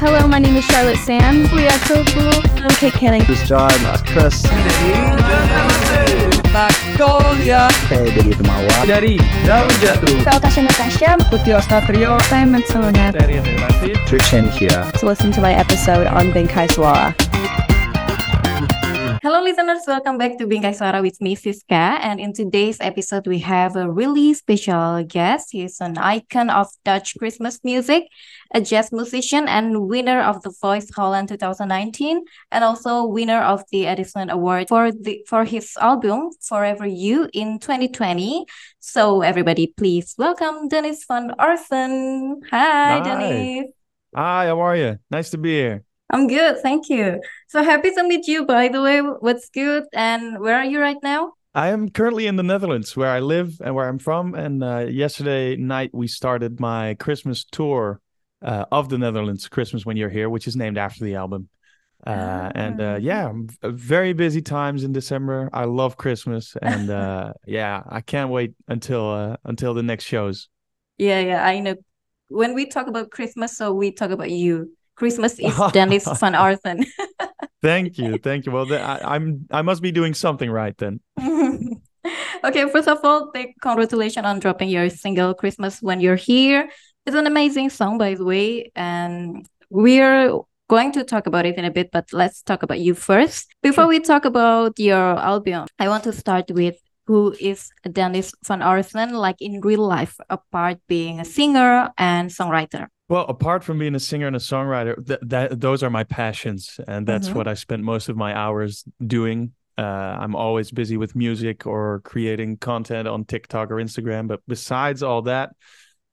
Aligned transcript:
Hello, 0.00 0.26
my 0.28 0.38
name 0.38 0.56
is 0.56 0.64
Charlotte 0.64 0.96
Sands. 0.98 1.50
We 1.52 1.66
are 1.66 1.78
so 1.90 2.04
cool. 2.04 2.32
I'm 2.62 2.70
Kate 2.76 2.92
Canning. 2.92 3.22
This 3.26 3.42
is 3.42 3.48
John. 3.48 3.70
That's 3.82 4.02
Chris. 4.02 4.42
Magnolia 6.54 7.68
Saya 7.90 8.08
dari 8.08 8.32
Temawa. 8.32 8.76
dari 8.86 9.14
Daun 9.44 9.68
Jatuh 9.82 10.22
Saya 10.22 10.38
Tasha 10.40 10.62
Natasha. 10.64 11.10
Putih 11.28 11.58
Ostatrio 11.58 12.14
Simon 12.30 12.62
Solonet. 12.70 13.12
dari 13.14 13.42
Relasi 13.42 13.94
Trishan 14.06 14.46
here. 14.54 14.86
To 14.98 15.06
listen 15.06 15.30
to 15.34 15.40
my 15.42 15.52
episode 15.52 16.06
on 16.06 16.30
Bingkai 16.30 16.70
Suara. 16.70 17.27
Hello, 19.28 19.42
listeners. 19.42 19.84
Welcome 19.86 20.16
back 20.16 20.38
to 20.38 20.46
Bingkai 20.46 20.72
Suara 20.72 21.02
with 21.02 21.20
me, 21.20 21.36
Siska. 21.36 22.00
And 22.00 22.18
in 22.18 22.32
today's 22.32 22.80
episode, 22.80 23.26
we 23.26 23.40
have 23.40 23.76
a 23.76 23.84
really 23.84 24.32
special 24.32 25.04
guest. 25.04 25.48
He's 25.52 25.82
an 25.82 25.98
icon 25.98 26.48
of 26.48 26.68
Dutch 26.82 27.14
Christmas 27.18 27.60
music, 27.62 28.08
a 28.54 28.62
jazz 28.62 28.90
musician, 28.90 29.46
and 29.46 29.84
winner 29.84 30.22
of 30.22 30.40
the 30.40 30.50
Voice 30.62 30.88
Holland 30.96 31.28
2019, 31.28 32.24
and 32.52 32.64
also 32.64 33.04
winner 33.04 33.42
of 33.42 33.62
the 33.70 33.86
Edison 33.86 34.30
Award 34.30 34.68
for 34.68 34.90
the 34.90 35.20
for 35.28 35.44
his 35.44 35.76
album 35.78 36.30
Forever 36.40 36.86
You 36.86 37.28
in 37.34 37.58
2020. 37.58 38.46
So, 38.80 39.20
everybody, 39.20 39.74
please 39.76 40.14
welcome 40.16 40.68
Dennis 40.68 41.04
van 41.04 41.36
Aarssen. 41.38 42.40
Hi, 42.50 42.96
Hi. 42.96 43.00
Dennis. 43.04 43.66
Hi, 44.16 44.46
how 44.46 44.58
are 44.60 44.74
you? 44.74 44.98
Nice 45.10 45.28
to 45.32 45.36
be 45.36 45.52
here. 45.52 45.84
I'm 46.10 46.26
good, 46.26 46.58
thank 46.62 46.88
you. 46.88 47.20
So 47.48 47.62
happy 47.62 47.90
to 47.90 48.02
meet 48.02 48.26
you, 48.26 48.46
by 48.46 48.68
the 48.68 48.80
way. 48.80 49.00
What's 49.00 49.50
good? 49.50 49.84
And 49.92 50.40
where 50.40 50.56
are 50.56 50.64
you 50.64 50.80
right 50.80 50.96
now? 51.02 51.32
I 51.54 51.68
am 51.68 51.90
currently 51.90 52.26
in 52.26 52.36
the 52.36 52.42
Netherlands 52.42 52.96
where 52.96 53.10
I 53.10 53.20
live 53.20 53.60
and 53.62 53.74
where 53.74 53.88
I'm 53.88 53.98
from. 53.98 54.34
And 54.34 54.62
uh, 54.62 54.86
yesterday 54.88 55.56
night, 55.56 55.90
we 55.92 56.06
started 56.06 56.60
my 56.60 56.94
Christmas 56.94 57.44
tour 57.44 58.00
uh, 58.42 58.64
of 58.70 58.88
the 58.88 58.98
Netherlands, 58.98 59.48
Christmas 59.48 59.84
When 59.84 59.96
You're 59.96 60.08
Here, 60.10 60.30
which 60.30 60.46
is 60.46 60.56
named 60.56 60.78
after 60.78 61.04
the 61.04 61.16
album. 61.16 61.48
Uh, 62.06 62.52
and 62.54 62.80
Ah. 62.80 62.94
uh, 62.94 62.96
yeah, 62.98 63.32
very 63.64 64.12
busy 64.12 64.40
times 64.40 64.84
in 64.84 64.92
December. 64.92 65.50
I 65.52 65.64
love 65.64 65.96
Christmas, 65.96 66.56
and 66.62 66.88
uh, 66.90 67.32
yeah, 67.46 67.82
I 67.88 68.02
can't 68.02 68.30
wait 68.30 68.54
until 68.68 69.10
uh, 69.10 69.36
until 69.44 69.74
the 69.74 69.82
next 69.82 70.04
shows. 70.04 70.48
Yeah, 70.96 71.18
yeah, 71.20 71.44
I 71.44 71.58
know. 71.58 71.74
When 72.28 72.54
we 72.54 72.66
talk 72.66 72.86
about 72.86 73.10
Christmas, 73.10 73.56
so 73.56 73.72
we 73.74 73.90
talk 73.90 74.10
about 74.12 74.30
you. 74.30 74.77
Christmas 74.98 75.38
is 75.38 75.54
Dennis 75.72 76.04
van 76.18 76.34
Aarssen. 76.34 76.84
Thank 77.62 77.98
you, 77.98 78.18
thank 78.18 78.46
you. 78.46 78.52
Well, 78.52 78.72
I, 78.72 79.00
I'm 79.02 79.46
I 79.50 79.62
must 79.62 79.82
be 79.82 79.90
doing 79.90 80.14
something 80.14 80.48
right 80.48 80.78
then. 80.78 81.00
okay, 82.44 82.70
first 82.70 82.86
of 82.86 82.98
all, 83.02 83.32
big 83.32 83.54
congratulations 83.60 84.24
on 84.24 84.38
dropping 84.38 84.68
your 84.68 84.88
single 84.90 85.34
Christmas 85.34 85.82
When 85.82 86.00
You're 86.00 86.14
Here. 86.14 86.70
It's 87.04 87.16
an 87.16 87.26
amazing 87.26 87.70
song, 87.70 87.98
by 87.98 88.14
the 88.14 88.24
way, 88.24 88.70
and 88.76 89.44
we're 89.70 90.38
going 90.68 90.92
to 90.92 91.02
talk 91.02 91.26
about 91.26 91.46
it 91.46 91.58
in 91.58 91.64
a 91.64 91.70
bit, 91.72 91.90
but 91.90 92.12
let's 92.12 92.42
talk 92.42 92.62
about 92.62 92.78
you 92.78 92.94
first. 92.94 93.48
Before 93.60 93.88
we 93.88 93.98
talk 93.98 94.24
about 94.24 94.78
your 94.78 95.18
album, 95.18 95.66
I 95.80 95.88
want 95.88 96.04
to 96.04 96.12
start 96.12 96.52
with 96.52 96.76
who 97.06 97.34
is 97.40 97.70
Dennis 97.90 98.32
van 98.46 98.60
Aarssen, 98.60 99.12
like 99.12 99.40
in 99.40 99.60
real 99.62 99.82
life, 99.82 100.14
apart 100.30 100.78
being 100.86 101.18
a 101.18 101.24
singer 101.24 101.90
and 101.98 102.30
songwriter. 102.30 102.86
Well, 103.08 103.24
apart 103.26 103.64
from 103.64 103.78
being 103.78 103.94
a 103.94 104.00
singer 104.00 104.26
and 104.26 104.36
a 104.36 104.38
songwriter, 104.38 104.94
th- 105.06 105.20
that 105.22 105.60
those 105.60 105.82
are 105.82 105.88
my 105.90 106.04
passions, 106.04 106.78
and 106.86 107.06
that's 107.06 107.30
Mhm. 107.30 107.34
what 107.34 107.48
I 107.48 107.54
spent 107.54 107.82
most 107.82 108.08
of 108.10 108.16
my 108.16 108.34
hours 108.36 108.84
doing. 109.04 109.52
Uh, 109.78 109.82
I'm 110.20 110.34
always 110.34 110.70
busy 110.70 110.96
with 110.96 111.14
music 111.14 111.66
or 111.66 112.00
creating 112.00 112.58
content 112.58 113.08
on 113.08 113.24
TikTok 113.24 113.70
or 113.70 113.76
Instagram. 113.76 114.26
But 114.26 114.40
besides 114.46 115.02
all 115.02 115.22
that, 115.22 115.50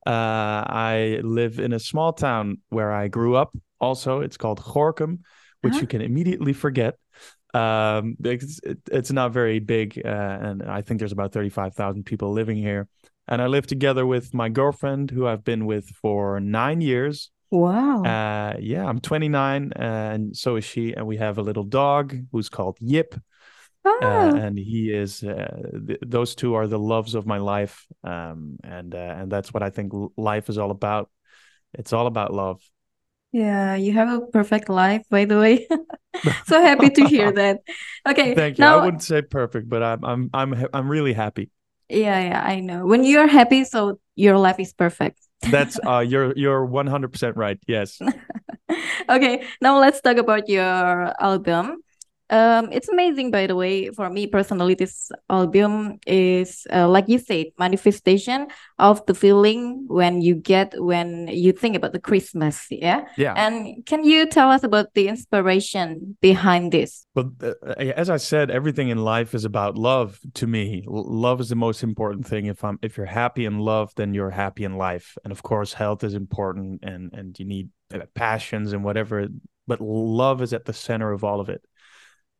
uh, 0.05 0.63
I 0.69 1.19
live 1.23 1.59
in 1.59 1.73
a 1.73 1.79
small 1.79 2.13
town 2.13 2.59
where 2.69 2.91
I 2.91 3.07
grew 3.09 3.35
up. 3.35 3.57
Also, 3.79 4.21
it's 4.21 4.37
called 4.37 4.61
Gorkum, 4.61 5.19
which 5.61 5.73
Uh-huh. 5.73 5.81
you 5.81 5.87
can 5.87 6.01
immediately 6.01 6.53
forget. 6.53 6.97
Um, 7.53 8.17
because 8.19 8.59
it, 8.63 8.79
it's 8.91 9.11
not 9.11 9.31
very 9.31 9.59
big, 9.59 9.99
uh, 10.03 10.07
and 10.41 10.63
I 10.63 10.81
think 10.81 10.99
there's 10.99 11.13
about 11.13 11.31
thirty-five 11.31 11.73
thousand 11.73 12.03
people 12.05 12.33
living 12.33 12.57
here. 12.57 12.87
And 13.27 13.41
I 13.41 13.47
live 13.47 13.65
together 13.65 14.05
with 14.05 14.33
my 14.33 14.49
girlfriend, 14.49 15.11
who 15.11 15.27
I've 15.27 15.43
been 15.43 15.65
with 15.65 15.89
for 15.89 16.39
nine 16.39 16.81
years. 16.81 17.31
Wow. 17.51 18.03
Uh, 18.03 18.57
yeah, 18.59 18.85
I'm 18.85 18.99
29, 18.99 19.73
and 19.75 20.35
so 20.35 20.57
is 20.57 20.65
she. 20.65 20.93
And 20.93 21.07
we 21.07 21.17
have 21.17 21.37
a 21.37 21.41
little 21.41 21.63
dog 21.63 22.15
who's 22.31 22.49
called 22.49 22.77
Yip, 22.79 23.15
uh, 23.85 23.89
oh. 24.01 24.35
and 24.35 24.57
he 24.57 24.91
is. 24.91 25.23
Uh, 25.23 25.61
th- 25.87 25.99
those 26.05 26.35
two 26.35 26.55
are 26.55 26.67
the 26.67 26.79
loves 26.79 27.15
of 27.15 27.25
my 27.25 27.37
life, 27.37 27.85
um, 28.03 28.57
and 28.63 28.93
uh, 28.93 29.15
and 29.17 29.31
that's 29.31 29.53
what 29.53 29.63
I 29.63 29.69
think 29.69 29.93
life 30.17 30.49
is 30.49 30.57
all 30.57 30.71
about. 30.71 31.09
It's 31.73 31.93
all 31.93 32.07
about 32.07 32.33
love. 32.33 32.61
Yeah, 33.31 33.75
you 33.75 33.91
have 33.93 34.09
a 34.09 34.25
perfect 34.27 34.69
life, 34.69 35.03
by 35.09 35.25
the 35.25 35.37
way. 35.37 35.67
so 36.45 36.61
happy 36.61 36.89
to 36.89 37.05
hear 37.07 37.31
that. 37.31 37.59
Okay, 38.07 38.35
Thank 38.35 38.59
you. 38.59 38.61
now, 38.61 38.79
I 38.79 38.85
wouldn't 38.85 39.01
say 39.01 39.23
perfect, 39.23 39.67
but 39.67 39.81
I'm 39.81 40.05
I'm 40.05 40.29
I'm 40.31 40.67
I'm 40.73 40.87
really 40.87 41.13
happy. 41.13 41.49
Yeah, 41.89 42.19
yeah, 42.29 42.43
I 42.43 42.59
know. 42.59 42.85
When 42.85 43.03
you're 43.03 43.27
happy, 43.27 43.63
so 43.63 43.99
your 44.15 44.37
life 44.37 44.59
is 44.59 44.73
perfect. 44.73 45.19
That's 45.49 45.79
uh, 45.85 45.99
you're 46.07 46.33
you're 46.35 46.65
100% 46.65 47.35
right. 47.35 47.59
Yes. 47.67 47.99
Okay, 49.07 49.45
now 49.61 49.77
let's 49.79 50.01
talk 50.01 50.17
about 50.17 50.49
your 50.49 51.13
album. 51.21 51.84
Um, 52.29 52.69
it's 52.71 52.89
amazing, 52.89 53.29
by 53.29 53.45
the 53.45 53.55
way. 53.55 53.89
For 53.89 54.09
me 54.09 54.25
personally, 54.25 54.73
this 54.73 55.11
album 55.29 55.99
is, 56.07 56.65
uh, 56.73 56.87
like 56.87 57.07
you 57.07 57.19
said, 57.19 57.47
manifestation 57.59 58.47
of 58.79 59.05
the 59.05 59.13
feeling 59.13 59.85
when 59.87 60.21
you 60.21 60.35
get 60.35 60.73
when 60.77 61.27
you 61.27 61.51
think 61.51 61.75
about 61.75 61.93
the 61.93 61.99
Christmas. 61.99 62.65
Yeah. 62.71 63.05
Yeah. 63.17 63.33
And 63.35 63.85
can 63.85 64.03
you 64.03 64.25
tell 64.25 64.49
us 64.49 64.63
about 64.63 64.93
the 64.95 65.07
inspiration 65.07 66.17
behind 66.21 66.71
this? 66.71 67.05
But 67.13 67.27
uh, 67.41 67.53
as 67.77 68.09
I 68.09 68.17
said, 68.17 68.49
everything 68.49 68.89
in 68.89 69.03
life 69.03 69.35
is 69.35 69.45
about 69.45 69.77
love 69.77 70.19
to 70.35 70.47
me. 70.47 70.83
Love 70.87 71.41
is 71.41 71.49
the 71.49 71.55
most 71.55 71.83
important 71.83 72.25
thing. 72.25 72.47
If 72.47 72.63
I'm 72.63 72.79
if 72.81 72.97
you're 72.97 73.05
happy 73.05 73.45
in 73.45 73.59
love, 73.59 73.93
then 73.95 74.13
you're 74.15 74.31
happy 74.31 74.63
in 74.63 74.77
life. 74.77 75.15
And 75.23 75.31
of 75.31 75.43
course, 75.43 75.73
health 75.73 76.03
is 76.03 76.15
important 76.15 76.83
and 76.83 77.13
and 77.13 77.37
you 77.37 77.45
need 77.45 77.69
uh, 77.93 77.99
passions 78.15 78.73
and 78.73 78.83
whatever, 78.83 79.27
but 79.67 79.79
love 79.79 80.41
is 80.41 80.53
at 80.53 80.65
the 80.65 80.73
center 80.73 81.11
of 81.11 81.23
all 81.23 81.39
of 81.39 81.49
it. 81.49 81.63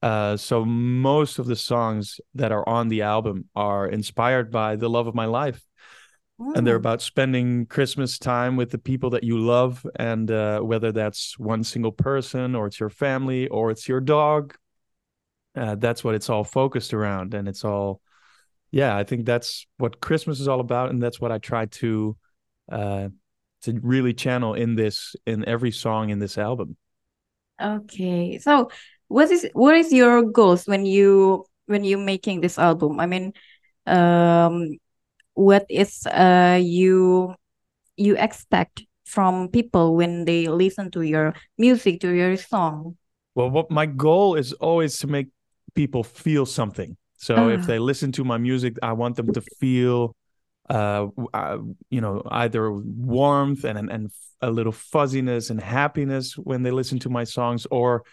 Uh, 0.06 0.38
so 0.38 0.64
most 0.64 1.40
of 1.40 1.48
the 1.48 1.56
songs 1.56 2.20
that 2.36 2.52
are 2.52 2.68
on 2.70 2.90
the 2.90 3.02
album 3.02 3.46
are 3.56 3.88
inspired 3.88 4.52
by 4.52 4.76
the 4.76 4.88
love 4.88 5.08
of 5.08 5.16
my 5.16 5.26
life. 5.26 5.60
And 6.38 6.68
they're 6.68 6.76
about 6.76 7.02
spending 7.02 7.66
Christmas 7.66 8.20
time 8.20 8.56
with 8.56 8.70
the 8.70 8.78
people 8.78 9.12
that 9.12 9.24
you 9.24 9.40
love, 9.40 9.84
and 9.96 10.30
uh, 10.30 10.60
whether 10.60 10.92
that's 10.92 11.40
one 11.40 11.64
single 11.64 11.94
person 11.94 12.56
or 12.56 12.68
it's 12.68 12.80
your 12.80 12.90
family 12.90 13.48
or 13.48 13.72
it's 13.72 13.88
your 13.88 14.02
dog, 14.02 14.54
uh, 15.56 15.76
that's 15.76 16.04
what 16.04 16.14
it's 16.14 16.30
all 16.30 16.44
focused 16.44 16.94
around, 16.94 17.34
and 17.34 17.48
it's 17.48 17.64
all, 17.64 18.02
yeah, 18.70 18.98
I 18.98 19.06
think 19.06 19.26
that's 19.26 19.66
what 19.78 20.02
Christmas 20.02 20.42
is 20.42 20.50
all 20.50 20.60
about, 20.60 20.90
and 20.90 21.02
that's 21.02 21.22
what 21.22 21.32
I 21.32 21.38
try 21.38 21.68
to, 21.68 22.18
uh, 22.70 23.08
to 23.62 23.80
really 23.82 24.14
channel 24.14 24.54
in 24.56 24.76
this 24.76 25.16
in 25.26 25.48
every 25.48 25.72
song 25.72 26.10
in 26.10 26.20
this 26.20 26.38
album. 26.38 26.76
Okay, 27.60 28.40
so 28.40 28.70
what 29.08 29.32
is 29.32 29.48
what 29.54 29.76
is 29.76 29.92
your 29.92 30.24
goals 30.24 30.66
when 30.68 30.86
you 30.86 31.46
when 31.68 31.84
you 31.84 31.98
making 31.98 32.42
this 32.42 32.58
album? 32.58 33.00
I 33.00 33.06
mean, 33.06 33.34
um, 33.86 34.78
what 35.34 35.66
is 35.70 36.06
uh 36.08 36.60
you 36.62 37.36
you 37.98 38.16
expect 38.18 38.86
from 39.06 39.50
people 39.50 39.96
when 39.96 40.26
they 40.26 40.48
listen 40.48 40.92
to 40.92 41.02
your 41.02 41.34
music, 41.58 42.02
to 42.02 42.10
your 42.10 42.36
song? 42.38 42.98
Well, 43.36 43.50
what 43.50 43.70
my 43.70 43.86
goal 43.86 44.36
is 44.36 44.54
always 44.54 44.98
to 45.00 45.08
make 45.08 45.28
people 45.76 46.04
feel 46.04 46.46
something. 46.46 46.98
So 47.18 47.50
if 47.50 47.62
Ah. 47.64 47.68
they 47.68 47.80
listen 47.80 48.12
to 48.14 48.24
my 48.24 48.38
music, 48.38 48.78
I 48.82 48.94
want 48.94 49.16
them 49.16 49.32
to 49.34 49.42
feel, 49.60 50.16
uh, 50.70 51.08
uh, 51.34 51.58
you 51.90 52.02
know, 52.02 52.22
either 52.32 52.72
warmth 52.72 53.64
and 53.66 53.78
and- 53.78 53.92
and 53.92 54.12
a 54.42 54.52
little 54.52 54.72
fuzziness 54.72 55.50
and 55.50 55.60
happiness 55.62 56.38
when 56.38 56.64
they 56.64 56.72
listen 56.72 57.00
to 57.00 57.09
my 57.09 57.24
songs, 57.26 57.66
or 57.72 58.03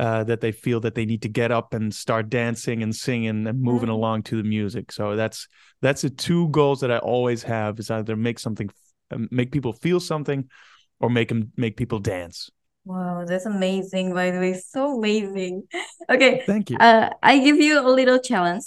uh, 0.00 0.24
that 0.24 0.40
they 0.40 0.52
feel 0.52 0.80
that 0.80 0.94
they 0.94 1.04
need 1.04 1.20
to 1.22 1.28
get 1.28 1.52
up 1.52 1.74
and 1.74 1.94
start 1.94 2.30
dancing 2.30 2.82
and 2.82 2.96
singing 2.96 3.46
and 3.46 3.60
moving 3.60 3.90
Mm. 3.90 3.92
along 3.92 4.22
to 4.24 4.36
the 4.40 4.48
music. 4.48 4.92
So 4.92 5.14
that's 5.14 5.46
that's 5.82 6.00
the 6.00 6.08
two 6.10 6.48
goals 6.48 6.80
that 6.80 6.90
I 6.90 6.98
always 6.98 7.42
have: 7.44 7.78
is 7.78 7.90
either 7.90 8.16
make 8.16 8.38
something, 8.38 8.70
um, 9.12 9.28
make 9.30 9.52
people 9.52 9.74
feel 9.74 10.00
something, 10.00 10.48
or 11.00 11.10
make 11.10 11.28
them 11.28 11.52
make 11.56 11.76
people 11.76 12.00
dance. 12.00 12.48
Wow, 12.88 13.24
that's 13.28 13.44
amazing, 13.44 14.14
by 14.14 14.30
the 14.32 14.40
way. 14.40 14.54
So 14.54 14.96
amazing. 14.98 15.68
Okay, 16.08 16.42
Thank 16.48 16.70
you. 16.70 16.76
uh, 16.80 17.10
I 17.22 17.38
give 17.38 17.60
you 17.60 17.78
a 17.78 17.86
little 17.86 18.18
challenge. 18.18 18.64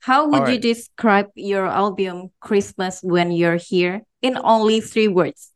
How 0.00 0.30
would 0.30 0.46
you 0.48 0.58
describe 0.62 1.26
your 1.34 1.66
album 1.66 2.30
Christmas 2.40 3.02
when 3.02 3.32
you're 3.34 3.58
here 3.58 4.06
in 4.22 4.38
only 4.38 4.80
three 4.80 5.08
words? 5.08 5.52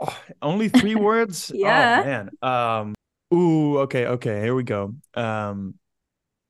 Oh, 0.00 0.16
only 0.40 0.68
three 0.68 0.96
words? 0.96 1.52
Yeah. 1.54 2.00
Oh 2.00 2.08
man. 2.08 2.30
Um 2.42 2.95
ooh, 3.32 3.78
okay, 3.80 4.06
okay, 4.06 4.40
here 4.40 4.54
we 4.54 4.62
go. 4.62 4.94
Um 5.14 5.74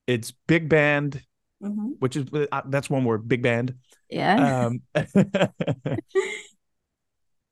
it's 0.06 0.32
big 0.46 0.68
band, 0.68 1.22
Mhm. 1.62 1.96
which 1.98 2.16
is 2.16 2.26
uh, 2.32 2.62
that's 2.66 2.90
one 2.90 3.04
word, 3.04 3.28
big 3.28 3.42
band. 3.42 3.74
Yeah. 4.10 4.36
Um 4.36 4.82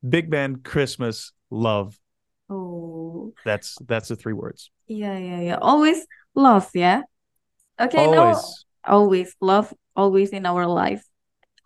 big 0.08 0.30
band 0.30 0.64
Christmas 0.64 1.32
love. 1.50 1.98
Oh, 2.50 3.32
That's 3.44 3.76
that's 3.86 4.08
the 4.08 4.16
three 4.16 4.32
words. 4.32 4.70
Yeah, 4.86 5.16
yeah, 5.18 5.40
yeah. 5.40 5.58
Always 5.60 6.06
love, 6.34 6.68
yeah. 6.74 7.02
Okay, 7.80 7.98
Always. 7.98 8.64
always 8.84 9.34
love, 9.40 9.72
always 9.96 10.30
in 10.30 10.46
our 10.46 10.66
life. 10.66 11.04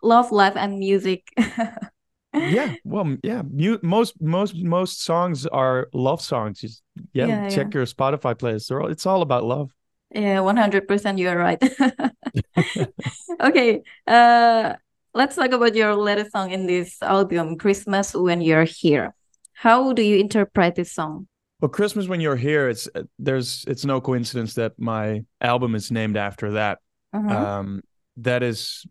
Love, 0.01 0.31
life, 0.31 0.55
and 0.55 0.79
music. 0.79 1.27
Yeah. 2.33 2.75
Well, 2.83 3.17
yeah. 3.23 3.41
Mu- 3.41 3.79
most 3.81 4.21
most 4.21 4.55
most 4.55 5.03
songs 5.03 5.45
are 5.47 5.87
love 5.93 6.21
songs. 6.21 6.59
Just 6.61 6.83
yeah, 7.13 7.27
Yeah, 7.27 7.49
check 7.49 7.73
yeah. 7.73 7.79
your 7.79 7.85
Spotify 7.85 8.35
playlist. 8.35 8.71
All, 8.71 8.87
it's 8.87 9.05
all 9.05 9.21
about 9.21 9.43
love. 9.43 9.71
Yeah, 10.13 10.39
100% 10.41 11.17
you're 11.19 11.37
right. 11.37 11.61
Okay, 13.41 13.81
uh, 14.07 14.73
let's 15.13 15.35
talk 15.35 15.51
about 15.51 15.75
your 15.75 15.95
latest 15.95 16.31
song 16.31 16.51
in 16.51 16.67
this 16.67 17.01
album, 17.01 17.57
Christmas 17.57 18.13
When 18.13 18.41
You're 18.41 18.65
Here. 18.65 19.13
How 19.53 19.93
do 19.93 20.01
you 20.01 20.17
interpret 20.17 20.75
this 20.75 20.93
song? 20.93 21.27
Well, 21.61 21.69
Christmas 21.69 22.07
when 22.07 22.21
you're 22.21 22.35
here, 22.37 22.69
it's 22.69 22.87
uh, 22.95 23.03
there's 23.17 23.65
it's 23.67 23.85
no 23.85 23.99
coincidence 24.01 24.53
that 24.55 24.73
my 24.79 25.23
album 25.41 25.75
is 25.75 25.91
named 25.91 26.17
after 26.17 26.51
that. 26.51 26.79
Mhm. 27.13 27.31
Um, 27.31 27.81
that 28.17 28.43
is 28.43 28.85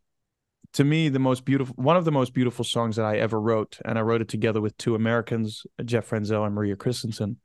to 0.79 0.85
me 0.85 1.09
the 1.09 1.19
most 1.19 1.45
beautiful 1.45 1.75
one 1.77 1.97
of 1.97 2.05
the 2.05 2.13
most 2.13 2.33
beautiful 2.33 2.65
songs 2.65 2.95
that 2.95 3.05
I 3.05 3.17
ever 3.17 3.41
wrote, 3.41 3.81
and 3.85 3.99
I 3.99 4.03
wrote 4.03 4.21
it 4.21 4.29
together 4.29 4.61
with 4.61 4.79
two 4.79 4.95
Americans, 4.95 5.67
Jeff 5.85 6.05
Franzel 6.05 6.45
and 6.45 6.55
Maria 6.55 6.77
Christensen. 6.77 7.39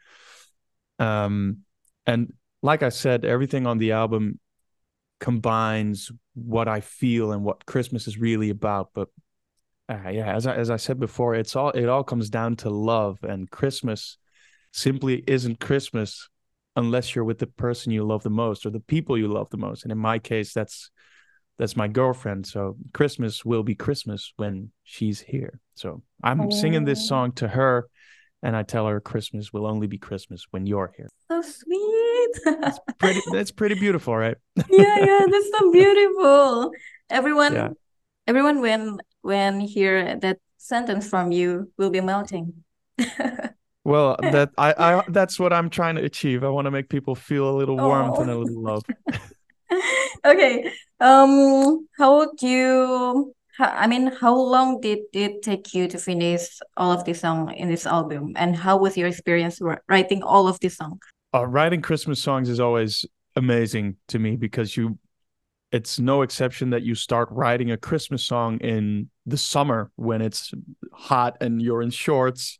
Um, 1.00 1.62
and 2.06 2.34
like 2.62 2.84
I 2.84 2.90
said, 2.90 3.26
everything 3.26 3.66
on 3.66 3.80
the 3.80 3.94
album 3.94 4.40
combines 5.20 6.12
what 6.36 6.68
I 6.68 6.82
feel 6.82 7.32
and 7.32 7.44
what 7.44 7.66
Christmas 7.66 8.08
is 8.08 8.20
really 8.20 8.52
about. 8.52 8.92
But 8.94 9.08
uh, 9.90 10.10
yeah, 10.10 10.32
as 10.32 10.46
I 10.46 10.56
as 10.56 10.70
I 10.70 10.78
said 10.78 11.00
before, 11.00 11.34
it's 11.34 11.56
all 11.56 11.72
it 11.72 11.90
all 11.90 12.04
comes 12.04 12.30
down 12.30 12.58
to 12.58 12.70
love, 12.70 13.18
and 13.24 13.50
Christmas 13.50 14.20
simply 14.74 15.24
isn't 15.26 15.60
Christmas 15.60 16.30
unless 16.76 17.16
you're 17.16 17.26
with 17.26 17.40
the 17.40 17.48
person 17.48 17.92
you 17.92 18.04
love 18.04 18.22
the 18.22 18.30
most 18.30 18.64
or 18.64 18.70
the 18.70 18.80
people 18.80 19.18
you 19.18 19.28
love 19.28 19.50
the 19.50 19.58
most. 19.58 19.82
And 19.82 19.92
in 19.92 19.98
my 19.98 20.20
case, 20.20 20.54
that's 20.54 20.92
that's 21.58 21.76
my 21.76 21.88
girlfriend. 21.88 22.46
So 22.48 22.76
Christmas 22.94 23.46
will 23.46 23.64
be 23.64 23.76
Christmas 23.76 24.34
when 24.38 24.72
she's 24.84 25.20
here. 25.22 25.60
So 25.76 26.02
I'm 26.24 26.52
singing 26.52 26.86
this 26.86 27.00
Oh. 27.00 27.08
song 27.08 27.32
to 27.34 27.48
her, 27.48 27.88
and 28.42 28.56
I 28.56 28.64
tell 28.64 28.88
her 28.88 29.00
Christmas 29.00 29.54
will 29.54 29.66
only 29.68 29.88
be 29.88 29.98
Christmas 29.98 30.46
when 30.52 30.66
you're 30.66 30.92
here. 30.98 31.10
So 31.30 31.42
sweet. 31.42 32.32
Pretty, 33.00 33.22
that's 33.32 33.52
pretty 33.52 33.76
beautiful, 33.76 34.16
right? 34.16 34.38
Yeah, 34.70 34.98
yeah, 35.00 35.26
that's 35.30 35.50
so 35.58 35.72
beautiful. 35.72 36.72
Everyone, 37.10 37.54
Yeah. 37.54 37.70
everyone 38.28 38.62
when 38.62 39.00
when 39.22 39.60
hear 39.60 40.18
that 40.20 40.38
sentence 40.58 41.08
from 41.10 41.32
you 41.32 41.72
will 41.78 41.90
be 41.90 42.02
melting. 42.02 42.64
Well, 43.86 44.16
that 44.32 44.52
I, 44.58 44.74
I 44.78 45.04
that's 45.10 45.38
what 45.40 45.52
I'm 45.52 45.70
trying 45.70 45.96
to 45.96 46.04
achieve. 46.04 46.44
I 46.46 46.48
want 46.48 46.66
to 46.66 46.72
make 46.72 46.88
people 46.88 47.16
feel 47.16 47.50
a 47.50 47.56
little 47.58 47.76
warmth 47.76 48.18
and 48.20 48.30
a 48.30 48.34
Oh. 48.34 48.40
little 48.40 48.64
love. 48.64 48.84
Oh. 49.12 49.20
Okay. 50.26 50.72
Um, 51.00 51.88
how 51.98 52.18
would 52.20 52.42
you, 52.42 53.34
I 53.60 53.88
mean, 53.88 54.08
how 54.08 54.36
long 54.36 54.80
did 54.80 55.00
it 55.14 55.42
take 55.42 55.74
you 55.74 55.88
to 55.90 55.98
finish 55.98 56.60
all 56.78 56.92
of 56.92 57.04
this 57.04 57.22
song 57.22 57.54
in 57.54 57.70
this 57.70 57.86
album? 57.86 58.34
And 58.36 58.56
how 58.56 58.78
was 58.78 58.96
your 58.96 59.08
experience 59.08 59.60
writing 59.90 60.24
all 60.24 60.48
of 60.48 60.60
this 60.60 60.78
song? 60.78 61.00
Uh, 61.34 61.46
writing 61.46 61.82
Christmas 61.82 62.22
songs 62.22 62.48
is 62.48 62.60
always 62.60 63.06
amazing 63.36 63.98
to 64.08 64.20
me 64.20 64.36
because 64.36 64.78
you, 64.78 64.98
it's 65.72 66.00
no 66.00 66.22
exception 66.22 66.70
that 66.70 66.84
you 66.84 66.96
start 66.96 67.28
writing 67.32 67.72
a 67.72 67.78
Christmas 67.78 68.24
song 68.24 68.60
in 68.60 69.10
the 69.26 69.38
summer 69.38 69.92
when 69.96 70.22
it's 70.22 70.54
hot 70.94 71.38
and 71.42 71.62
you're 71.62 71.82
in 71.82 71.90
shorts 71.90 72.60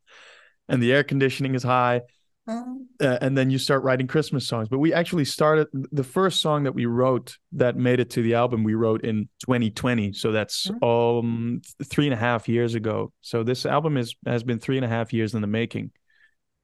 and 0.68 0.82
the 0.82 0.92
air 0.92 1.04
conditioning 1.04 1.56
is 1.56 1.64
high. 1.64 2.02
Uh, 2.48 3.18
and 3.22 3.38
then 3.38 3.50
you 3.50 3.58
start 3.58 3.84
writing 3.84 4.08
Christmas 4.08 4.48
songs. 4.48 4.68
But 4.70 4.80
we 4.80 4.94
actually 4.94 5.26
started 5.26 5.68
the 5.92 6.04
first 6.04 6.42
song 6.42 6.64
that 6.64 6.74
we 6.76 6.86
wrote 6.86 7.38
that 7.54 7.76
made 7.76 8.00
it 8.00 8.10
to 8.12 8.22
the 8.22 8.36
album. 8.36 8.64
We 8.64 8.74
wrote 8.74 9.04
in 9.04 9.30
2020, 9.46 10.14
so 10.14 10.32
that's 10.32 10.70
um 10.82 11.62
three 11.86 12.06
and 12.06 12.14
a 12.14 12.18
half 12.18 12.48
years 12.50 12.76
ago. 12.76 13.12
So 13.22 13.44
this 13.44 13.66
album 13.66 13.98
is 13.98 14.16
has 14.26 14.44
been 14.44 14.60
three 14.60 14.78
and 14.78 14.86
a 14.86 14.90
half 14.90 15.14
years 15.14 15.34
in 15.34 15.42
the 15.42 15.48
making. 15.48 15.92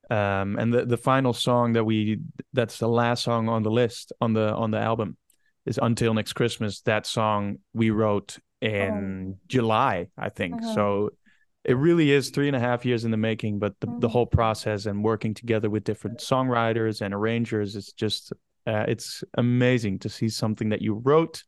Um, 0.10 0.58
and 0.58 0.74
the 0.74 0.86
the 0.86 0.98
final 0.98 1.34
song 1.34 1.74
that 1.74 1.84
we 1.84 2.20
that's 2.54 2.80
the 2.80 2.88
last 2.88 3.24
song 3.24 3.48
on 3.48 3.64
the 3.64 3.72
list 3.72 4.12
on 4.20 4.34
the 4.34 4.54
on 4.54 4.72
the 4.72 4.80
album 4.80 5.18
is 5.66 5.80
"Until 5.82 6.14
Next 6.14 6.34
Christmas." 6.34 6.82
That 6.82 7.06
song 7.06 7.60
we 7.74 7.92
wrote 7.92 8.38
in 8.62 9.38
July, 9.48 10.08
I 10.18 10.30
think. 10.30 10.62
Mhm. 10.62 10.74
So 10.74 11.12
it 11.70 11.78
really 11.78 12.12
is 12.12 12.30
three 12.30 12.48
and 12.48 12.56
a 12.56 12.60
half 12.60 12.86
years 12.86 13.06
in 13.06 13.12
the 13.12 13.18
making 13.30 13.60
but 13.60 13.74
the, 13.82 13.88
the 14.00 14.08
Mhm. 14.08 14.12
whole 14.12 14.26
process 14.40 14.86
and 14.88 15.04
working 15.04 15.34
together 15.34 15.70
with 15.70 15.84
different 15.84 16.18
songwriters 16.20 17.02
and 17.02 17.14
arrangers 17.14 17.76
is 17.76 17.94
just 17.94 18.34
uh, 18.72 18.86
it's 18.94 19.24
amazing 19.38 20.00
to 20.00 20.10
see 20.10 20.30
something 20.30 20.70
that 20.70 20.82
you 20.82 20.94
wrote 21.08 21.44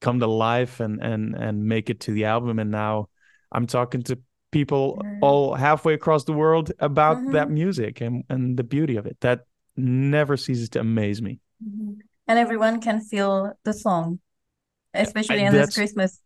come 0.00 0.18
to 0.20 0.26
life 0.26 0.80
and 0.84 0.94
and 1.10 1.34
and 1.46 1.64
make 1.74 1.86
it 1.92 1.98
to 2.00 2.10
the 2.12 2.24
album 2.34 2.58
and 2.58 2.70
now 2.70 3.08
i'm 3.54 3.66
talking 3.66 4.02
to 4.02 4.14
people 4.52 4.84
all 5.22 5.54
halfway 5.54 5.94
across 5.94 6.24
the 6.24 6.32
world 6.32 6.66
about 6.78 7.16
that 7.32 7.48
Mhm. 7.48 7.52
music 7.62 8.00
and 8.02 8.24
and 8.32 8.56
the 8.60 8.64
beauty 8.64 8.96
of 9.00 9.06
it 9.06 9.16
that 9.20 9.38
never 9.76 10.36
ceases 10.36 10.68
to 10.70 10.80
amaze 10.80 11.20
me 11.22 11.34
Mhm. 11.62 11.96
And 12.28 12.38
everyone 12.40 12.80
can 12.80 12.98
feel 13.00 13.52
the 13.62 13.72
song, 13.72 14.18
especially 14.94 15.42
I- 15.42 15.46
in 15.48 15.52
this 15.52 15.74
Christmas. 15.74 16.20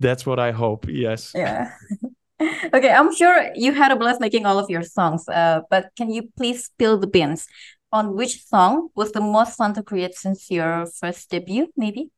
that's 0.00 0.24
what 0.26 0.38
i 0.48 0.50
hope 0.52 0.82
yes 0.88 1.32
Yeah. 1.34 1.70
Okay, 2.74 2.90
I'm 2.90 3.14
sure 3.14 3.50
you 3.54 3.72
had 3.72 3.92
a 3.92 3.96
blast 3.96 4.20
making 4.20 4.46
all 4.46 4.58
of 4.58 4.68
your 4.70 4.82
songs, 4.82 5.28
uh, 5.28 5.60
but 5.70 5.90
can 5.96 6.10
you 6.10 6.28
please 6.36 6.64
spill 6.64 6.98
the 6.98 7.06
beans 7.06 7.46
on 7.92 8.14
which 8.14 8.44
song 8.46 8.88
was 8.94 9.12
the 9.12 9.20
most 9.20 9.56
fun 9.56 9.74
to 9.74 9.82
create 9.82 10.14
since 10.14 10.50
your 10.50 10.86
first 10.86 11.30
debut, 11.30 11.68
maybe? 11.76 12.10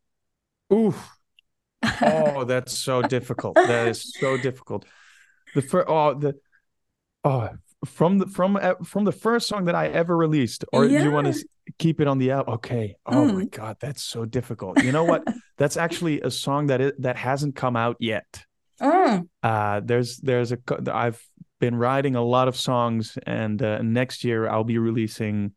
Oof. 0.72 1.10
Oh, 2.00 2.44
that's 2.44 2.72
so 2.72 3.02
difficult. 3.02 3.56
That 3.56 3.88
is 3.88 4.14
so 4.18 4.36
difficult. 4.38 4.86
The 5.54 5.62
first, 5.62 5.86
oh, 5.88 6.14
the, 6.14 6.34
oh, 7.24 7.50
from 7.84 8.18
the 8.18 8.26
from 8.26 8.56
uh, 8.56 8.74
from 8.84 9.04
the 9.04 9.12
first 9.12 9.48
song 9.48 9.66
that 9.66 9.74
I 9.74 9.88
ever 9.88 10.16
released, 10.16 10.64
or 10.72 10.88
do 10.88 10.94
you 10.94 11.12
want 11.12 11.26
to 11.26 11.44
keep 11.78 12.00
it 12.00 12.06
on 12.08 12.18
the 12.18 12.30
album? 12.30 12.54
Okay. 12.54 12.96
Oh 13.04 13.26
my 13.26 13.44
Mm. 13.44 13.50
God, 13.50 13.76
that's 13.80 14.02
so 14.02 14.24
difficult. 14.24 14.82
You 14.82 14.92
know 14.92 15.04
what? 15.04 15.22
That's 15.58 15.76
actually 15.76 16.20
a 16.22 16.30
song 16.30 16.68
that 16.68 16.80
it 16.80 17.02
that 17.02 17.16
hasn't 17.16 17.54
come 17.54 17.76
out 17.76 17.96
yet. 18.00 18.44
Mm, 18.80 19.28
Uh, 19.42 19.80
there's 19.84 20.18
there's 20.18 20.52
a 20.52 20.58
I've 20.92 21.22
been 21.60 21.76
writing 21.76 22.16
a 22.16 22.22
lot 22.22 22.48
of 22.48 22.56
songs, 22.56 23.16
and 23.26 23.62
uh, 23.62 23.82
next 23.82 24.24
year 24.24 24.48
I'll 24.48 24.64
be 24.64 24.78
releasing 24.78 25.52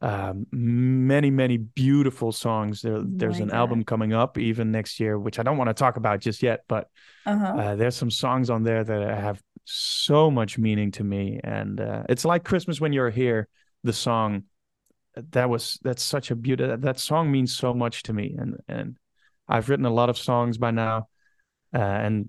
um, 0.00 0.46
many 0.50 1.30
many 1.30 1.56
beautiful 1.56 2.32
songs. 2.32 2.82
There, 2.82 3.02
there's 3.04 3.38
my 3.38 3.44
an 3.44 3.48
God. 3.48 3.56
album 3.56 3.84
coming 3.84 4.12
up 4.12 4.36
even 4.38 4.70
next 4.70 5.00
year, 5.00 5.18
which 5.18 5.38
I 5.38 5.42
don't 5.42 5.56
want 5.56 5.68
to 5.70 5.74
talk 5.74 5.96
about 5.96 6.20
just 6.20 6.42
yet, 6.42 6.64
but 6.68 6.88
uh-huh. 7.24 7.46
uh, 7.46 7.76
there's 7.76 7.96
some 7.96 8.10
songs 8.10 8.50
on 8.50 8.64
there 8.64 8.84
that 8.84 9.18
have 9.18 9.40
so 9.64 10.30
much 10.30 10.58
meaning 10.58 10.90
to 10.92 11.04
me, 11.04 11.40
and 11.42 11.80
uh, 11.80 12.02
it's 12.08 12.24
like 12.24 12.44
Christmas 12.44 12.80
when 12.80 12.92
you're 12.92 13.10
here. 13.10 13.48
The 13.82 13.92
song 13.92 14.44
that 15.30 15.48
was 15.48 15.78
that's 15.82 16.02
such 16.02 16.30
a 16.30 16.36
beauty. 16.36 16.66
That, 16.66 16.82
that 16.82 16.98
song 16.98 17.30
means 17.30 17.56
so 17.56 17.72
much 17.72 18.02
to 18.04 18.12
me, 18.12 18.34
and 18.38 18.56
and 18.66 18.96
I've 19.48 19.68
written 19.68 19.86
a 19.86 19.90
lot 19.94 20.10
of 20.10 20.18
songs 20.18 20.58
by 20.58 20.70
now, 20.70 21.08
uh, 21.74 21.78
and 21.78 22.28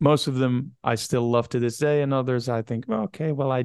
most 0.00 0.26
of 0.26 0.36
them 0.36 0.74
I 0.82 0.94
still 0.96 1.30
love 1.30 1.48
to 1.50 1.60
this 1.60 1.78
day, 1.78 2.02
and 2.02 2.12
others 2.12 2.48
I 2.48 2.62
think, 2.62 2.84
well, 2.88 3.02
okay, 3.02 3.32
well, 3.32 3.52
I 3.52 3.64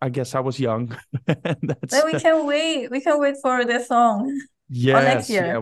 I 0.00 0.08
guess 0.08 0.34
I 0.34 0.40
was 0.40 0.58
young. 0.58 0.96
and 1.26 1.56
that's 1.62 1.92
Then 1.92 2.06
we 2.06 2.18
can 2.18 2.46
wait. 2.46 2.90
We 2.90 3.00
can 3.00 3.18
wait 3.20 3.36
for 3.42 3.64
the 3.64 3.80
song. 3.80 4.38
yes, 4.68 5.30
year. 5.30 5.46
yeah. 5.46 5.60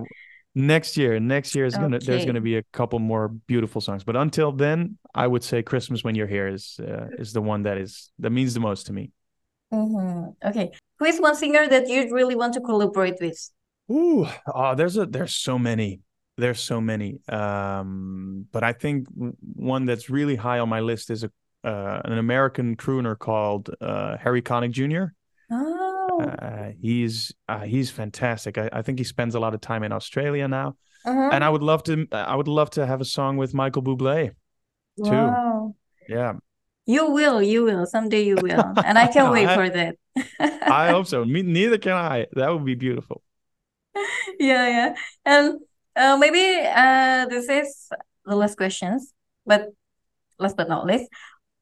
Next 0.55 0.99
year, 0.99 1.19
next 1.19 1.55
year 1.55 1.65
is 1.65 1.75
gonna 1.75 1.99
there's 1.99 2.27
gonna 2.27 2.43
be 2.43 2.57
a 2.57 2.63
couple 2.73 2.99
more 2.99 3.29
beautiful 3.47 3.81
songs, 3.81 4.05
but 4.05 4.17
until 4.17 4.53
then, 4.53 4.99
I 5.15 5.27
would 5.27 5.43
say 5.43 5.63
Christmas 5.63 6.05
when 6.05 6.15
you're 6.15 6.27
here 6.27 6.47
is 6.47 6.79
uh, 6.79 7.07
is 7.19 7.33
the 7.33 7.41
one 7.41 7.63
that 7.63 7.79
is 7.79 8.13
that 8.19 8.31
means 8.31 8.53
the 8.53 8.61
most 8.61 8.87
to 8.89 8.93
me. 8.93 9.13
Mhm. 9.73 10.35
Okay. 10.45 10.73
Who 10.99 11.07
is 11.07 11.19
one 11.21 11.37
singer 11.37 11.67
that 11.67 11.89
you 11.89 12.15
really 12.15 12.35
want 12.35 12.53
to 12.55 12.61
collaborate 12.61 13.17
with? 13.19 13.51
Ooh, 13.91 14.27
oh, 14.55 14.75
there's 14.75 14.99
a 14.99 15.07
there's 15.07 15.35
so 15.35 15.59
many. 15.59 16.01
There's 16.39 16.61
so 16.61 16.81
many. 16.81 17.21
Um, 17.29 18.47
but 18.53 18.63
I 18.65 18.73
think 18.73 19.07
one 19.55 19.85
that's 19.85 20.09
really 20.11 20.37
high 20.37 20.59
on 20.61 20.69
my 20.69 20.81
list 20.81 21.11
is 21.11 21.25
a 21.25 21.31
uh, 21.65 22.01
an 22.05 22.19
American 22.19 22.75
crooner 22.77 23.17
called 23.17 23.71
uh, 23.81 24.17
Harry 24.17 24.43
Connick 24.43 24.73
Jr. 24.73 25.13
Oh. 25.53 26.21
Uh, 26.21 26.71
he's 26.81 27.33
uh, 27.49 27.61
he's 27.61 27.89
fantastic. 27.91 28.59
I, 28.59 28.69
I 28.73 28.83
think 28.83 28.99
he 28.99 29.05
spends 29.05 29.35
a 29.37 29.41
lot 29.41 29.55
of 29.55 29.61
time 29.61 29.85
in 29.85 29.93
Australia 29.93 30.49
now, 30.49 30.75
Mhm. 31.07 31.33
and 31.33 31.45
I 31.45 31.49
would 31.49 31.63
love 31.63 31.83
to 31.85 32.07
I 32.11 32.35
would 32.35 32.49
love 32.49 32.71
to 32.71 32.85
have 32.87 33.01
a 33.01 33.05
song 33.05 33.37
with 33.37 33.55
Michael 33.55 33.83
Bublé. 33.83 34.31
too. 35.05 35.11
Wow. 35.11 35.75
Yeah, 36.09 36.33
You 36.87 37.11
will, 37.13 37.41
you 37.41 37.63
will. 37.65 37.87
Someday 37.87 38.23
you 38.25 38.37
will. 38.43 38.65
And 38.85 38.99
I 38.99 39.07
can't 39.07 39.31
wait 39.33 39.47
I- 39.47 39.55
for 39.55 39.69
that. 39.71 39.95
I 40.63 40.89
hope 40.91 41.07
so. 41.13 41.25
Me, 41.25 41.43
neither 41.43 41.79
can 41.79 41.93
I. 41.93 42.27
That 42.33 42.49
would 42.53 42.65
be 42.65 42.75
beautiful. 42.75 43.23
Yeah, 44.41 44.67
yeah. 44.69 44.95
And 45.25 45.61
uh, 45.97 46.17
maybe 46.17 46.67
uh, 46.67 47.27
this 47.27 47.49
is 47.49 47.89
the 48.25 48.37
last 48.37 48.57
questions, 48.57 49.13
but 49.47 49.69
last 50.39 50.57
but 50.57 50.69
not 50.69 50.87
least, 50.87 51.11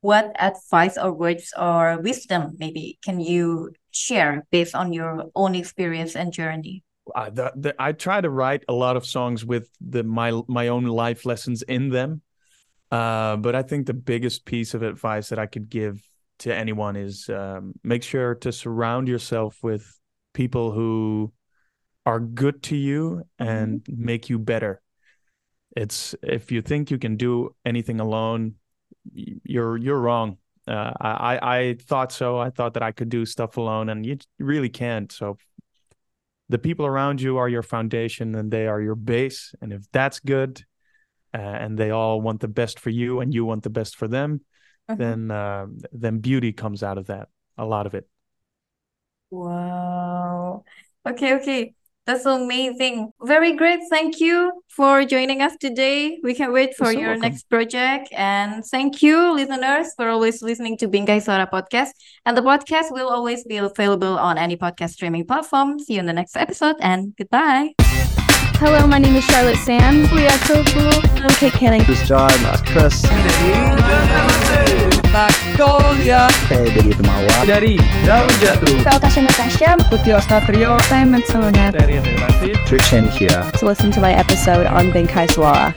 what 0.00 0.32
advice 0.38 0.96
or 0.96 1.12
words 1.12 1.52
or 1.58 1.98
wisdom 2.00 2.56
maybe 2.58 2.98
can 3.04 3.20
you 3.20 3.72
share 3.90 4.46
based 4.50 4.74
on 4.74 4.92
your 4.92 5.30
own 5.34 5.54
experience 5.54 6.16
and 6.16 6.32
journey? 6.32 6.82
I, 7.14 7.30
the, 7.30 7.52
the, 7.56 7.74
I 7.78 7.92
try 7.92 8.20
to 8.20 8.30
write 8.30 8.64
a 8.68 8.72
lot 8.72 8.96
of 8.96 9.04
songs 9.04 9.44
with 9.44 9.68
the 9.80 10.04
my 10.04 10.40
my 10.48 10.68
own 10.68 10.84
life 10.84 11.26
lessons 11.26 11.62
in 11.62 11.90
them. 11.90 12.22
Uh, 12.90 13.36
but 13.36 13.54
I 13.54 13.62
think 13.62 13.86
the 13.86 13.94
biggest 13.94 14.44
piece 14.44 14.74
of 14.74 14.82
advice 14.82 15.28
that 15.28 15.38
I 15.38 15.46
could 15.46 15.68
give 15.68 16.02
to 16.40 16.54
anyone 16.54 16.96
is 16.96 17.28
um, 17.28 17.74
make 17.84 18.02
sure 18.02 18.34
to 18.36 18.50
surround 18.50 19.06
yourself 19.06 19.58
with 19.62 19.86
people 20.34 20.72
who 20.72 21.32
are 22.06 22.20
good 22.20 22.62
to 22.64 22.76
you 22.76 23.24
and 23.38 23.86
make 23.88 24.28
you 24.28 24.38
better. 24.38 24.80
It's 25.76 26.14
if 26.22 26.50
you 26.50 26.62
think 26.62 26.90
you 26.90 26.98
can 26.98 27.16
do 27.16 27.54
anything 27.64 28.00
alone, 28.00 28.54
you're 29.12 29.76
you're 29.76 30.00
wrong. 30.00 30.38
Uh, 30.66 30.92
I 31.00 31.10
I 31.10 31.58
I 31.58 31.74
thought 31.74 32.12
so. 32.12 32.38
I 32.38 32.50
thought 32.50 32.74
that 32.74 32.82
I 32.82 32.92
could 32.92 33.08
do 33.08 33.24
stuff 33.24 33.56
alone, 33.56 33.88
and 33.88 34.04
you 34.04 34.18
really 34.38 34.68
can't. 34.68 35.12
So 35.12 35.38
the 36.48 36.58
people 36.58 36.86
around 36.86 37.20
you 37.20 37.38
are 37.38 37.48
your 37.48 37.62
foundation, 37.62 38.34
and 38.34 38.50
they 38.50 38.66
are 38.66 38.80
your 38.80 38.96
base. 38.96 39.54
And 39.60 39.72
if 39.72 39.82
that's 39.92 40.18
good, 40.20 40.64
uh, 41.32 41.38
and 41.38 41.78
they 41.78 41.90
all 41.90 42.20
want 42.20 42.40
the 42.40 42.48
best 42.48 42.80
for 42.80 42.90
you, 42.90 43.20
and 43.20 43.32
you 43.32 43.44
want 43.44 43.62
the 43.62 43.70
best 43.70 43.96
for 43.96 44.08
them, 44.08 44.40
Mhm. 44.88 44.98
then 44.98 45.30
uh, 45.30 45.66
then 45.92 46.18
beauty 46.18 46.52
comes 46.52 46.82
out 46.82 46.98
of 46.98 47.06
that. 47.06 47.28
A 47.56 47.64
lot 47.64 47.86
of 47.86 47.94
it. 47.94 48.08
Wow. 49.30 50.64
Okay, 51.06 51.34
okay. 51.34 51.74
That's 52.06 52.24
amazing. 52.26 53.12
Very 53.22 53.54
great. 53.54 53.80
Thank 53.88 54.20
you 54.20 54.62
for 54.68 55.04
joining 55.04 55.42
us 55.42 55.56
today. 55.60 56.18
We 56.24 56.34
can 56.34 56.52
wait 56.52 56.74
for 56.74 56.86
so 56.86 56.90
your 56.90 57.10
welcome. 57.10 57.20
next 57.20 57.44
project. 57.48 58.08
And 58.12 58.64
thank 58.64 59.02
you, 59.02 59.32
listeners, 59.34 59.94
for 59.96 60.08
always 60.08 60.42
listening 60.42 60.76
to 60.78 60.88
Bingkai 60.88 61.22
Suara 61.22 61.48
Podcast. 61.48 61.90
And 62.26 62.36
the 62.36 62.42
podcast 62.42 62.90
will 62.90 63.08
always 63.08 63.44
be 63.44 63.58
available 63.58 64.18
on 64.18 64.38
any 64.38 64.56
podcast 64.56 64.90
streaming 64.90 65.24
platform. 65.26 65.78
See 65.78 65.94
you 65.94 66.00
in 66.00 66.06
the 66.06 66.12
next 66.12 66.36
episode 66.36 66.76
and 66.80 67.14
goodbye. 67.16 67.74
Hello, 68.58 68.86
my 68.86 68.98
name 68.98 69.14
is 69.16 69.24
Charlotte 69.24 69.56
Sam. 69.58 70.02
We 70.14 70.26
are 70.26 70.38
so 70.44 70.64
cool. 70.64 70.92
I'm 71.22 71.30
Kate 71.36 71.52
Canning. 71.52 71.84
This 71.84 72.02
is 72.02 72.08
John, 72.08 72.30
Mas 72.42 72.60
Chris. 72.62 74.49
Magnolia 75.10 76.30
Saya 76.46 76.70
Dedi 76.70 76.94
Temawa. 76.94 77.42
dari 77.42 77.74
Daun 78.06 78.30
Jatuh. 78.38 78.78
Saya 78.86 78.98
Tasha 79.02 79.20
Natasha. 79.26 79.70
Putih 79.90 80.14
Satrio 80.22 80.78
Saya 80.86 81.02
Matsuna. 81.02 81.74
dari 81.74 81.98
Rafid. 81.98 82.54
Trishan 82.70 83.10
here. 83.10 83.42
To 83.58 83.66
listen 83.66 83.90
to 83.90 83.98
my 83.98 84.14
episode 84.14 84.70
on 84.70 84.94
Bingkai 84.94 85.26
Suara. 85.34 85.74